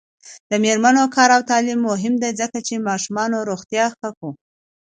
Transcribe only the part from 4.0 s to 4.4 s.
کو.